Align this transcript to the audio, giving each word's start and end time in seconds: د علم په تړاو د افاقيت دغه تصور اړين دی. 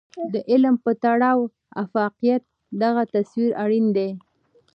د 0.33 0.35
علم 0.51 0.75
په 0.83 0.91
تړاو 1.03 1.39
د 1.47 1.51
افاقيت 1.83 2.43
دغه 2.81 3.03
تصور 3.13 3.51
اړين 3.63 3.85
دی. 3.97 4.09